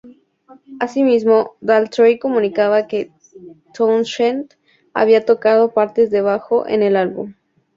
[0.79, 3.11] Asimismo, Daltrey comunicaba que
[3.75, 4.55] Townshend
[4.95, 7.35] había tocado partes de bajo en el álbum.